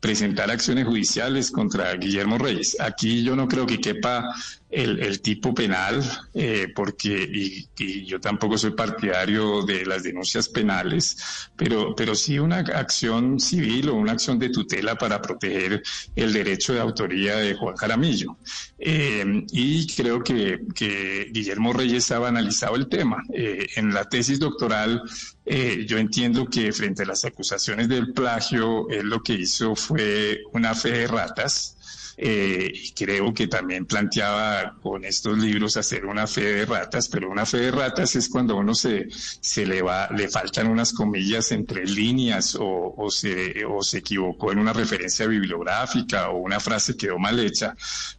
presentar 0.00 0.50
acciones 0.50 0.86
judiciales 0.86 1.50
contra 1.50 1.94
Guillermo 1.94 2.38
Reyes. 2.38 2.76
Aquí 2.80 3.22
yo 3.22 3.36
no 3.36 3.48
creo 3.48 3.66
que 3.66 3.80
quepa 3.80 4.24
el, 4.70 5.20
tipo 5.20 5.52
penal, 5.52 6.02
eh, 6.32 6.68
porque 6.74 7.28
y, 7.32 8.04
yo 8.04 8.20
tampoco 8.20 8.56
soy 8.56 8.72
partidario 8.72 9.62
de 9.62 9.84
las 9.84 10.02
denuncias 10.02 10.48
penales, 10.48 11.50
pero, 11.56 11.94
pero 11.94 12.14
sí 12.14 12.38
una 12.38 12.58
acción 12.58 13.40
civil 13.40 13.88
o 13.88 13.94
una 13.94 14.12
acción 14.12 14.38
de 14.38 14.50
tutela 14.50 14.96
para 14.96 15.20
proteger 15.20 15.82
el 16.14 16.32
derecho 16.32 16.72
de 16.72 16.80
autoría 16.80 17.36
de 17.36 17.54
Juan 17.54 17.76
Jaramillo. 17.76 18.36
Eh, 18.78 19.44
y 19.52 19.86
creo 19.94 20.22
que, 20.22 20.60
que, 20.74 21.28
Guillermo 21.30 21.72
Reyes 21.72 22.10
ha 22.10 22.26
analizado 22.26 22.76
el 22.76 22.88
tema. 22.88 23.22
Eh, 23.32 23.66
en 23.76 23.92
la 23.92 24.08
tesis 24.08 24.38
doctoral, 24.38 25.02
eh, 25.44 25.84
yo 25.86 25.98
entiendo 25.98 26.46
que 26.46 26.72
frente 26.72 27.02
a 27.02 27.06
las 27.06 27.24
acusaciones 27.24 27.88
del 27.88 28.12
plagio, 28.12 28.88
él 28.88 29.08
lo 29.08 29.22
que 29.22 29.34
hizo 29.34 29.74
fue 29.74 30.42
una 30.52 30.74
fe 30.74 30.90
de 30.90 31.06
ratas 31.06 31.76
eh, 32.16 32.72
creo 32.94 33.32
que 33.32 33.46
también 33.46 33.86
planteaba 33.86 34.76
con 34.82 35.04
estos 35.04 35.38
libros 35.38 35.76
hacer 35.76 36.04
una 36.04 36.26
fe 36.26 36.42
de 36.52 36.66
ratas, 36.66 37.08
pero 37.08 37.30
una 37.30 37.46
fe 37.46 37.58
de 37.58 37.70
ratas 37.70 38.14
es 38.16 38.28
cuando 38.28 38.56
uno 38.56 38.74
se, 38.74 39.08
se 39.10 39.64
le 39.64 39.80
va, 39.80 40.08
le 40.10 40.28
faltan 40.28 40.66
unas 40.66 40.92
comillas 40.92 41.50
entre 41.52 41.86
líneas 41.86 42.56
o, 42.60 43.08
se, 43.10 43.64
o 43.64 43.82
se 43.82 43.98
equivocó 43.98 44.52
en 44.52 44.58
una 44.58 44.72
referencia 44.72 45.26
bibliográfica 45.26 46.30
o 46.30 46.38
una 46.38 46.60
frase 46.60 46.96
quedó 46.96 47.18
mal 47.18 47.38
hecha, 47.40 47.74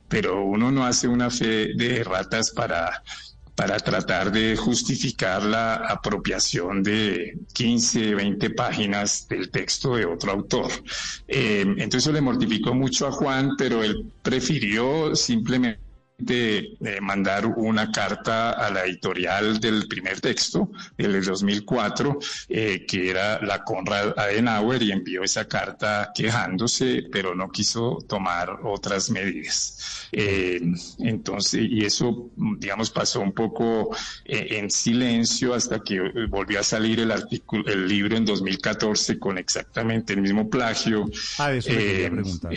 pero 0.08 0.44
uno 0.44 0.72
no 0.72 0.86
hace 0.86 1.08
una 1.08 1.30
fe 1.30 1.74
de 1.75 2.04
ratas 2.04 2.51
para 2.51 3.04
para 3.55 3.77
tratar 3.77 4.31
de 4.31 4.55
justificar 4.55 5.43
la 5.43 5.75
apropiación 5.75 6.81
de 6.84 7.38
15, 7.53 8.15
20 8.15 8.50
páginas 8.51 9.27
del 9.27 9.50
texto 9.50 9.96
de 9.96 10.05
otro 10.05 10.31
autor. 10.31 10.72
Eh, 11.27 11.65
entonces 11.77 12.12
le 12.13 12.22
mortificó 12.22 12.74
mucho 12.74 13.08
a 13.08 13.12
Juan, 13.12 13.51
pero 13.58 13.84
él 13.84 14.05
prefirió 14.22 15.15
simplemente 15.15 15.91
de, 16.22 16.78
mandar 17.01 17.46
una 17.46 17.92
carta 17.92 18.51
a 18.51 18.70
la 18.72 18.86
editorial 18.86 19.60
del 19.60 19.88
primer 19.88 20.22
texto, 20.22 20.72
del 20.98 21.24
2004, 21.24 22.20
eh, 22.50 22.86
que 22.88 23.10
era 23.10 23.42
la 23.42 23.63
Conrad 23.63 24.18
Adenauer, 24.18 24.82
y 24.84 24.92
envió 24.92 25.24
esa 25.24 25.48
carta 25.48 26.12
quejándose, 26.13 27.04
pero 27.12 27.36
no 27.36 27.50
quiso 27.50 28.04
tomar 28.08 28.60
otras 28.63 29.10
medidas. 29.10 30.08
Eh, 30.12 30.62
entonces, 31.00 31.62
y 31.70 31.86
eso, 31.86 32.30
digamos, 32.58 32.92
pasó 32.92 33.22
un 33.22 33.32
poco 33.32 33.96
eh, 34.25 34.48
en 34.51 34.70
silencio 34.70 35.54
hasta 35.54 35.80
que 35.80 36.00
volvió 36.30 36.60
a 36.60 36.63
salir 36.63 37.00
el 37.00 37.12
artículo, 37.12 37.66
el 37.68 37.88
libro 37.88 38.16
en 38.16 38.25
2014 38.25 39.18
con 39.18 39.38
exactamente 39.38 40.13
el 40.13 40.22
mismo 40.22 40.50
plagio. 40.50 41.10
Ah, 41.38 41.54
eso 41.54 41.70
le 41.70 41.78
quería 41.78 42.12
preguntar, 42.12 42.54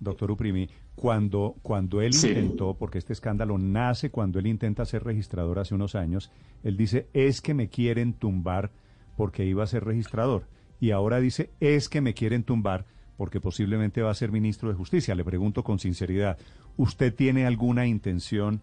doctor 0.00 0.30
Uprimi 0.30 0.68
cuando, 0.94 1.56
cuando 1.62 2.00
él 2.00 2.12
sí. 2.12 2.28
intentó, 2.28 2.74
porque 2.74 2.98
este 2.98 3.12
escándalo 3.12 3.58
nace 3.58 4.10
cuando 4.10 4.38
él 4.38 4.46
intenta 4.46 4.84
ser 4.84 5.04
registrador 5.04 5.58
hace 5.58 5.74
unos 5.74 5.94
años, 5.94 6.30
él 6.62 6.76
dice, 6.76 7.08
es 7.12 7.40
que 7.40 7.54
me 7.54 7.68
quieren 7.68 8.12
tumbar 8.12 8.70
porque 9.16 9.44
iba 9.44 9.64
a 9.64 9.66
ser 9.68 9.84
registrador. 9.84 10.46
Y 10.80 10.90
ahora 10.90 11.20
dice, 11.20 11.50
es 11.60 11.88
que 11.88 12.00
me 12.00 12.14
quieren 12.14 12.42
tumbar 12.42 12.86
porque 13.16 13.40
posiblemente 13.40 14.02
va 14.02 14.10
a 14.10 14.14
ser 14.14 14.32
ministro 14.32 14.68
de 14.68 14.74
Justicia. 14.74 15.14
Le 15.14 15.24
pregunto 15.24 15.62
con 15.62 15.78
sinceridad, 15.78 16.38
¿usted 16.76 17.14
tiene 17.14 17.46
alguna 17.46 17.86
intención 17.86 18.62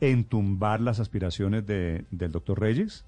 en 0.00 0.24
tumbar 0.24 0.80
las 0.80 1.00
aspiraciones 1.00 1.66
de, 1.66 2.04
del 2.10 2.32
doctor 2.32 2.60
Reyes? 2.60 3.04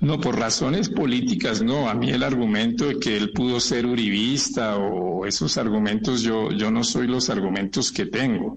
No, 0.00 0.20
por 0.20 0.38
razones 0.38 0.88
políticas, 0.90 1.62
no. 1.62 1.88
A 1.88 1.94
mí 1.94 2.10
el 2.10 2.22
argumento 2.22 2.86
de 2.86 2.98
que 2.98 3.16
él 3.16 3.32
pudo 3.32 3.60
ser 3.60 3.86
uribista 3.86 4.76
o 4.76 5.24
esos 5.26 5.56
argumentos, 5.56 6.22
yo, 6.22 6.50
yo 6.52 6.70
no 6.70 6.84
soy 6.84 7.06
los 7.06 7.30
argumentos 7.30 7.90
que 7.90 8.06
tengo. 8.06 8.56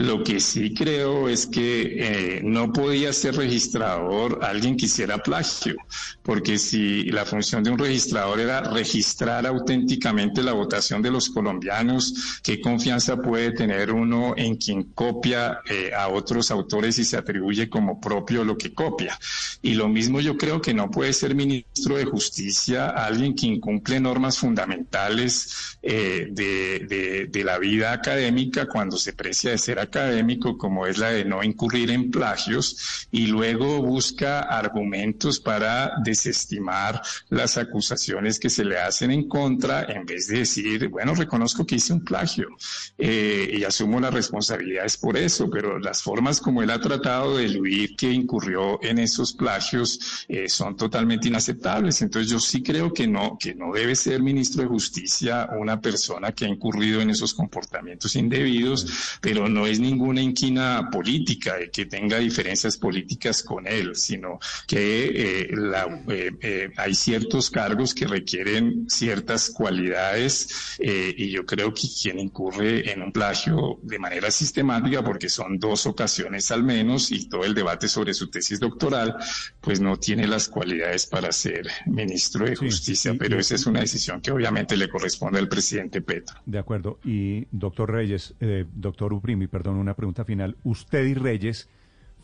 Lo 0.00 0.24
que 0.24 0.40
sí 0.40 0.72
creo 0.72 1.28
es 1.28 1.46
que 1.46 2.38
eh, 2.38 2.40
no 2.42 2.72
podía 2.72 3.12
ser 3.12 3.36
registrador 3.36 4.38
alguien 4.42 4.74
que 4.74 4.86
hiciera 4.86 5.18
plagio, 5.18 5.76
porque 6.22 6.56
si 6.56 7.04
la 7.10 7.26
función 7.26 7.62
de 7.62 7.70
un 7.70 7.78
registrador 7.78 8.40
era 8.40 8.62
registrar 8.62 9.46
auténticamente 9.46 10.42
la 10.42 10.54
votación 10.54 11.02
de 11.02 11.10
los 11.10 11.28
colombianos, 11.28 12.40
¿qué 12.42 12.62
confianza 12.62 13.18
puede 13.18 13.52
tener 13.52 13.92
uno 13.92 14.32
en 14.38 14.56
quien 14.56 14.84
copia 14.84 15.60
eh, 15.68 15.90
a 15.94 16.08
otros 16.08 16.50
autores 16.50 16.98
y 16.98 17.04
se 17.04 17.18
atribuye 17.18 17.68
como 17.68 18.00
propio 18.00 18.42
lo 18.42 18.56
que 18.56 18.72
copia? 18.72 19.18
Y 19.60 19.74
lo 19.74 19.86
mismo 19.86 20.22
yo 20.22 20.38
creo 20.38 20.62
que 20.62 20.72
no 20.72 20.90
puede 20.90 21.12
ser 21.12 21.34
ministro 21.34 21.98
de 21.98 22.06
Justicia 22.06 22.88
alguien 22.88 23.34
que 23.34 23.48
incumple 23.48 24.00
normas 24.00 24.38
fundamentales 24.38 25.76
eh, 25.82 26.28
de, 26.30 27.28
de, 27.30 27.44
la 27.44 27.58
vida 27.58 27.92
académica 27.92 28.66
cuando 28.66 28.96
se 28.98 29.14
precia 29.14 29.50
de 29.50 29.58
ser 29.58 29.78
académico 29.90 30.56
como 30.56 30.86
es 30.86 30.98
la 30.98 31.10
de 31.10 31.24
no 31.24 31.42
incurrir 31.42 31.90
en 31.90 32.10
plagios 32.10 33.06
y 33.10 33.26
luego 33.26 33.82
busca 33.82 34.40
argumentos 34.40 35.40
para 35.40 35.92
desestimar 36.04 37.02
las 37.28 37.58
acusaciones 37.58 38.38
que 38.38 38.48
se 38.48 38.64
le 38.64 38.78
hacen 38.78 39.10
en 39.10 39.28
contra 39.28 39.82
en 39.82 40.06
vez 40.06 40.28
de 40.28 40.38
decir, 40.38 40.88
bueno, 40.88 41.14
reconozco 41.14 41.66
que 41.66 41.76
hice 41.76 41.92
un 41.92 42.04
plagio 42.04 42.48
eh, 42.96 43.56
y 43.58 43.64
asumo 43.64 44.00
las 44.00 44.14
responsabilidades 44.14 44.96
por 44.96 45.16
eso, 45.16 45.50
pero 45.50 45.78
las 45.78 46.02
formas 46.02 46.40
como 46.40 46.62
él 46.62 46.70
ha 46.70 46.80
tratado 46.80 47.36
de 47.36 47.46
eludir 47.46 47.96
que 47.96 48.10
incurrió 48.10 48.82
en 48.82 48.98
esos 48.98 49.32
plagios 49.32 50.24
eh, 50.28 50.48
son 50.48 50.76
totalmente 50.76 51.28
inaceptables. 51.28 52.00
Entonces 52.02 52.30
yo 52.30 52.38
sí 52.38 52.62
creo 52.62 52.92
que 52.92 53.06
no, 53.06 53.36
que 53.38 53.54
no 53.54 53.72
debe 53.72 53.96
ser 53.96 54.22
ministro 54.22 54.62
de 54.62 54.68
Justicia 54.68 55.48
una 55.58 55.80
persona 55.80 56.32
que 56.32 56.44
ha 56.44 56.48
incurrido 56.48 57.00
en 57.00 57.10
esos 57.10 57.34
comportamientos 57.34 58.16
indebidos, 58.16 59.18
pero 59.20 59.48
no 59.48 59.66
es 59.70 59.80
ninguna 59.80 60.20
inquina 60.20 60.88
política, 60.90 61.56
de 61.56 61.70
que 61.70 61.86
tenga 61.86 62.18
diferencias 62.18 62.76
políticas 62.76 63.42
con 63.42 63.66
él, 63.66 63.96
sino 63.96 64.38
que 64.66 65.42
eh, 65.42 65.48
la, 65.52 66.02
eh, 66.08 66.30
eh, 66.40 66.70
hay 66.76 66.94
ciertos 66.94 67.50
cargos 67.50 67.94
que 67.94 68.06
requieren 68.06 68.88
ciertas 68.88 69.50
cualidades 69.50 70.76
y 70.80 71.30
yo 71.30 71.44
creo 71.44 71.72
que 71.74 71.88
quien 72.02 72.18
incurre 72.18 72.90
en 72.90 73.02
un 73.02 73.12
plagio 73.12 73.78
de 73.82 73.98
manera 73.98 74.30
sistemática, 74.30 75.02
porque 75.02 75.28
son 75.28 75.58
dos 75.58 75.86
ocasiones 75.86 76.50
al 76.50 76.62
menos 76.62 77.12
y 77.12 77.28
todo 77.28 77.44
el 77.44 77.54
debate 77.54 77.88
sobre 77.88 78.14
su 78.14 78.30
tesis 78.30 78.58
doctoral, 78.58 79.16
pues 79.60 79.80
no 79.80 79.98
tiene 79.98 80.26
las 80.26 80.48
cualidades 80.48 81.06
para 81.06 81.32
ser 81.32 81.68
ministro 81.86 82.46
de 82.46 82.56
Justicia, 82.56 83.14
pero 83.18 83.38
esa 83.38 83.54
es 83.54 83.66
una 83.66 83.80
decisión 83.80 84.20
que 84.20 84.30
obviamente 84.32 84.76
le 84.76 84.88
corresponde 84.88 85.38
al 85.38 85.48
presidente 85.48 86.00
Petro. 86.00 86.36
De 86.46 86.58
acuerdo. 86.58 86.98
Y 87.04 87.46
doctor 87.50 87.90
Reyes, 87.90 88.34
eh, 88.40 88.64
doctor 88.74 89.12
Uprimi, 89.12 89.46
perdón, 89.46 89.59
una 89.68 89.94
pregunta 89.94 90.24
final. 90.24 90.56
Usted 90.64 91.04
y 91.04 91.14
Reyes 91.14 91.68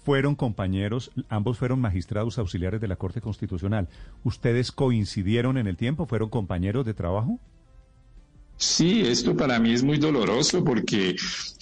fueron 0.05 0.37
compañeros, 0.37 1.11
ambos 1.29 1.59
fueron 1.59 1.81
magistrados 1.81 2.39
auxiliares 2.39 2.81
de 2.81 2.89
la 2.89 2.97
Corte 2.97 3.21
Constitucional. 3.21 3.89
¿Ustedes 4.23 4.71
coincidieron 4.71 5.59
en 5.59 5.67
el 5.67 5.77
tiempo? 5.77 6.07
¿Fueron 6.07 6.29
compañeros 6.31 6.87
de 6.87 6.95
trabajo? 6.95 7.41
Sí, 8.57 9.03
esto 9.03 9.37
para 9.37 9.59
mí 9.59 9.73
es 9.73 9.83
muy 9.83 9.99
doloroso 9.99 10.65
porque 10.65 11.15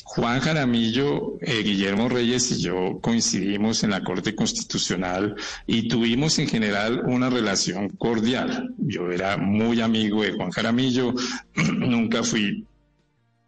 Juan 0.05 0.41
Jaramillo, 0.41 1.39
eh, 1.41 1.63
Guillermo 1.65 2.09
Reyes 2.09 2.53
y 2.53 2.61
yo 2.63 2.99
coincidimos 3.01 3.83
en 3.83 3.91
la 3.91 4.05
Corte 4.05 4.35
Constitucional 4.35 5.35
y 5.67 5.89
tuvimos 5.89 6.39
en 6.39 6.47
general 6.47 7.03
una 7.07 7.31
relación 7.31 7.89
cordial. 7.89 8.75
Yo 8.79 9.11
era 9.11 9.37
muy 9.39 9.81
amigo 9.81 10.23
de 10.23 10.33
Juan 10.33 10.51
Jaramillo, 10.51 11.15
nunca 11.57 12.23
fui 12.23 12.65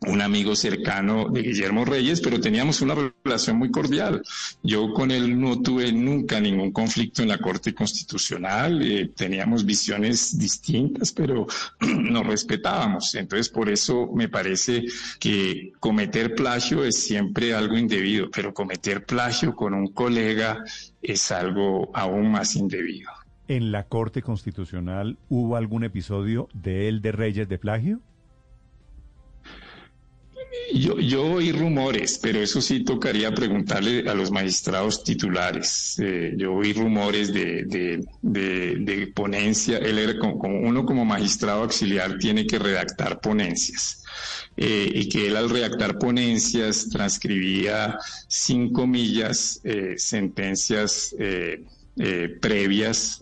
un 0.01 0.21
amigo 0.21 0.55
cercano 0.55 1.29
de 1.31 1.43
Guillermo 1.43 1.85
Reyes, 1.85 2.21
pero 2.21 2.41
teníamos 2.41 2.81
una 2.81 2.95
relación 3.25 3.57
muy 3.57 3.71
cordial. 3.71 4.23
Yo 4.63 4.93
con 4.93 5.11
él 5.11 5.41
no 5.41 5.61
tuve 5.63 5.91
nunca 5.93 6.39
ningún 6.39 6.71
conflicto 6.71 7.23
en 7.23 7.29
la 7.29 7.39
Corte 7.39 7.75
Constitucional, 7.75 8.83
eh, 8.83 9.11
teníamos 9.17 9.65
visiones 9.65 10.39
distintas, 10.39 11.13
pero 11.13 11.47
nos 11.81 12.27
respetábamos. 12.27 13.15
Entonces, 13.15 13.49
por 13.49 13.71
eso 13.71 14.11
me 14.15 14.29
parece 14.29 14.85
que 15.19 15.73
cometer 15.81 16.35
plagio 16.35 16.85
es 16.85 17.03
siempre 17.03 17.55
algo 17.55 17.77
indebido, 17.77 18.31
pero 18.31 18.53
cometer 18.53 19.07
plagio 19.07 19.57
con 19.57 19.73
un 19.75 19.89
colega 19.89 20.63
es 21.01 21.31
algo 21.33 21.91
aún 21.95 22.31
más 22.31 22.55
indebido. 22.57 23.11
¿En 23.49 23.71
la 23.71 23.85
Corte 23.85 24.23
Constitucional 24.23 25.19
hubo 25.29 25.57
algún 25.57 25.85
episodio 25.85 26.49
de 26.53 26.89
él 26.89 27.01
de 27.01 27.13
Reyes 27.13 27.49
de 27.49 27.59
plagio? 27.59 28.01
Yo, 30.75 31.23
oí 31.23 31.53
rumores, 31.53 32.19
pero 32.21 32.41
eso 32.41 32.61
sí 32.61 32.83
tocaría 32.83 33.33
preguntarle 33.33 34.09
a 34.09 34.15
los 34.15 34.31
magistrados 34.31 35.05
titulares. 35.05 35.99
Eh, 36.01 36.35
yo 36.37 36.55
oí 36.55 36.73
rumores 36.73 37.33
de, 37.33 37.65
de, 37.65 38.05
de, 38.23 39.07
ponencia. 39.09 39.79
Él 39.79 39.99
era 39.99 40.19
como, 40.19 40.35
uno 40.35 40.85
como 40.85 41.05
magistrado 41.05 41.63
auxiliar 41.63 42.19
tiene 42.19 42.47
que 42.47 42.59
redactar 42.59 43.21
ponencias. 43.21 44.03
Eh, 44.57 44.91
y 44.95 45.09
que 45.09 45.27
él 45.27 45.37
al 45.37 45.51
redactar 45.51 45.99
ponencias 45.99 46.89
transcribía 46.89 47.99
sin 48.27 48.73
comillas 48.73 49.61
eh, 49.65 49.95
sentencias 49.99 51.15
previas 52.41 53.21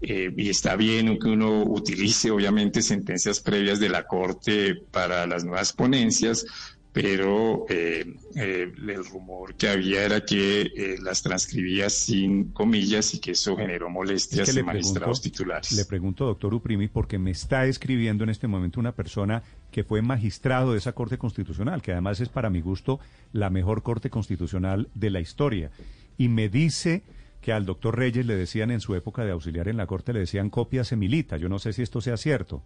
eh, 0.00 0.32
y 0.36 0.50
está 0.50 0.76
bien 0.76 1.18
que 1.18 1.28
uno 1.28 1.62
utilice 1.62 2.30
obviamente 2.30 2.82
sentencias 2.82 3.40
previas 3.40 3.80
de 3.80 3.88
la 3.88 4.06
Corte 4.06 4.74
para 4.90 5.26
las 5.26 5.44
nuevas 5.44 5.72
ponencias, 5.72 6.44
pero 6.92 7.64
eh, 7.70 8.14
eh, 8.34 8.72
el 8.88 9.04
rumor 9.06 9.54
que 9.54 9.68
había 9.68 10.04
era 10.04 10.24
que 10.24 10.96
las 11.02 11.22
transcribía 11.22 11.88
sin 11.88 12.52
comillas 12.52 13.14
y 13.14 13.20
que 13.20 13.32
eso 13.32 13.56
generó 13.56 13.88
molestias 13.88 14.54
en 14.54 14.66
magistrados 14.66 15.22
titulares. 15.22 15.72
Le 15.72 15.84
pregunto, 15.86 16.26
doctor 16.26 16.52
Uprimi, 16.52 16.88
porque 16.88 17.18
me 17.18 17.30
está 17.30 17.66
escribiendo 17.66 18.24
en 18.24 18.30
este 18.30 18.46
momento 18.46 18.78
una 18.78 18.92
persona 18.92 19.42
que 19.70 19.82
fue 19.82 20.02
magistrado 20.02 20.72
de 20.72 20.78
esa 20.78 20.92
Corte 20.92 21.16
Constitucional, 21.16 21.80
que 21.80 21.92
además 21.92 22.20
es 22.20 22.28
para 22.28 22.50
mi 22.50 22.60
gusto 22.60 23.00
la 23.32 23.48
mejor 23.48 23.82
Corte 23.82 24.10
Constitucional 24.10 24.88
de 24.94 25.10
la 25.10 25.20
historia, 25.20 25.70
y 26.18 26.28
me 26.28 26.48
dice 26.48 27.02
que 27.46 27.52
al 27.52 27.64
doctor 27.64 27.96
Reyes 27.96 28.26
le 28.26 28.34
decían 28.34 28.72
en 28.72 28.80
su 28.80 28.96
época 28.96 29.24
de 29.24 29.30
auxiliar 29.30 29.68
en 29.68 29.76
la 29.76 29.86
Corte, 29.86 30.12
le 30.12 30.18
decían 30.18 30.50
copia 30.50 30.82
semilita. 30.82 31.36
Yo 31.36 31.48
no 31.48 31.60
sé 31.60 31.72
si 31.72 31.80
esto 31.80 32.00
sea 32.00 32.16
cierto. 32.16 32.60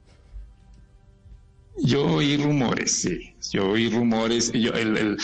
Yo 1.76 2.06
oí 2.06 2.38
rumores, 2.38 2.90
sí. 2.90 3.34
Yo 3.52 3.72
oí 3.72 3.90
rumores, 3.90 4.50
yo, 4.52 4.72
el, 4.72 5.18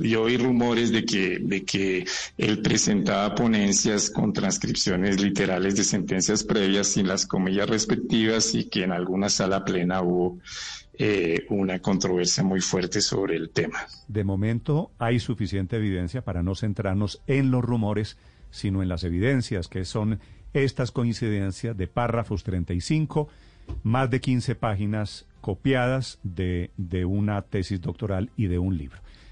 yo 0.00 0.22
oí 0.22 0.36
rumores 0.36 0.92
de 0.92 1.04
que, 1.04 1.40
de 1.40 1.64
que 1.64 2.06
él 2.38 2.62
presentaba 2.62 3.34
ponencias 3.34 4.10
con 4.10 4.32
transcripciones 4.32 5.20
literales 5.20 5.74
de 5.74 5.82
sentencias 5.82 6.44
previas 6.44 6.86
sin 6.86 7.08
las 7.08 7.26
comillas 7.26 7.68
respectivas 7.68 8.54
y 8.54 8.66
que 8.66 8.84
en 8.84 8.92
alguna 8.92 9.28
sala 9.28 9.64
plena 9.64 10.02
hubo 10.02 10.38
eh, 10.98 11.44
una 11.48 11.80
controversia 11.80 12.44
muy 12.44 12.60
fuerte 12.60 13.00
sobre 13.00 13.36
el 13.36 13.50
tema. 13.50 13.80
De 14.08 14.24
momento 14.24 14.90
hay 14.98 15.18
suficiente 15.18 15.76
evidencia 15.76 16.22
para 16.22 16.42
no 16.42 16.54
centrarnos 16.54 17.20
en 17.26 17.50
los 17.50 17.64
rumores, 17.64 18.16
sino 18.50 18.82
en 18.82 18.88
las 18.88 19.02
evidencias, 19.04 19.68
que 19.68 19.84
son 19.84 20.20
estas 20.52 20.92
coincidencias 20.92 21.76
de 21.76 21.88
párrafos 21.88 22.44
35, 22.44 23.28
más 23.82 24.08
de 24.10 24.20
15 24.20 24.54
páginas 24.54 25.26
copiadas 25.40 26.18
de, 26.22 26.70
de 26.76 27.04
una 27.04 27.42
tesis 27.42 27.80
doctoral 27.80 28.30
y 28.36 28.46
de 28.46 28.58
un 28.58 28.78
libro. 28.78 28.98